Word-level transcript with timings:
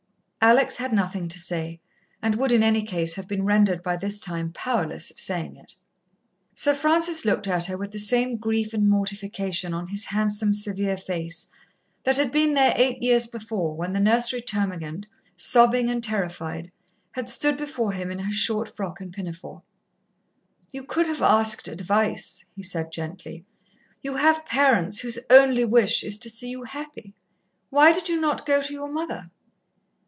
Alex 0.43 0.77
had 0.77 0.91
nothing 0.91 1.27
to 1.27 1.37
say, 1.39 1.79
and 2.19 2.33
would, 2.33 2.51
in 2.51 2.63
any 2.63 2.81
case, 2.81 3.13
have 3.13 3.27
been 3.27 3.45
rendered 3.45 3.83
by 3.83 3.95
this 3.95 4.19
time 4.19 4.51
powerless 4.51 5.11
of 5.11 5.19
saying 5.19 5.55
it. 5.55 5.75
Sir 6.55 6.73
Francis 6.73 7.23
looked 7.25 7.47
at 7.47 7.65
her 7.65 7.77
with 7.77 7.91
the 7.91 7.99
same 7.99 8.37
grief 8.37 8.73
and 8.73 8.89
mortification 8.89 9.71
on 9.71 9.89
his 9.89 10.05
handsome, 10.05 10.51
severe 10.55 10.97
face 10.97 11.45
that 12.05 12.17
had 12.17 12.31
been 12.31 12.55
there 12.55 12.73
eight 12.75 13.03
years 13.03 13.27
before 13.27 13.75
when 13.75 13.93
the 13.93 13.99
nursery 13.99 14.41
termagant, 14.41 15.05
sobbing 15.35 15.89
and 15.91 16.03
terrified, 16.03 16.71
had 17.11 17.29
stood 17.29 17.55
before 17.55 17.91
him 17.91 18.09
in 18.09 18.17
her 18.17 18.33
short 18.33 18.67
frock 18.75 18.99
and 18.99 19.13
pinafore. 19.13 19.61
"You 20.71 20.85
could 20.85 21.05
have 21.05 21.21
asked 21.21 21.67
advice," 21.67 22.43
he 22.55 22.63
said 22.63 22.91
gently. 22.91 23.45
"You 24.01 24.15
have 24.15 24.47
parents 24.47 25.01
whose 25.01 25.19
only 25.29 25.65
wish 25.65 26.03
is 26.03 26.17
to 26.17 26.31
see 26.31 26.49
you 26.49 26.63
happy. 26.63 27.13
Why 27.69 27.91
did 27.91 28.09
you 28.09 28.19
not 28.19 28.47
go 28.47 28.59
to 28.63 28.73
your 28.73 28.89
mother?" 28.91 29.29